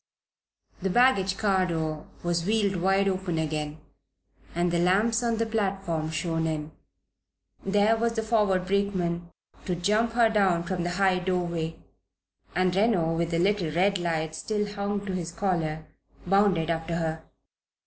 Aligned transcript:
The 0.81 0.89
baggage 0.89 1.37
car 1.37 1.67
door 1.67 2.07
was 2.23 2.43
wheeled 2.43 2.77
wide 2.77 3.07
open 3.07 3.37
again 3.37 3.77
and 4.55 4.71
the 4.71 4.79
lamps 4.79 5.21
on 5.21 5.37
the 5.37 5.45
platform 5.45 6.09
shone 6.09 6.47
in. 6.47 6.71
There 7.63 7.95
was 7.95 8.13
the 8.13 8.23
forward 8.23 8.65
brakeman 8.65 9.29
to 9.65 9.75
"jump" 9.75 10.13
her 10.13 10.27
down 10.27 10.63
from 10.63 10.81
the 10.81 10.89
high 10.97 11.19
doorway, 11.19 11.75
and 12.55 12.75
Reno, 12.75 13.15
with 13.15 13.29
the 13.29 13.37
little 13.37 13.69
red 13.69 13.99
light 13.99 14.33
still 14.33 14.73
hung 14.73 15.05
to 15.05 15.13
his 15.13 15.31
collar, 15.31 15.85
bounded 16.25 16.71
after 16.71 16.95
her. 16.95 17.23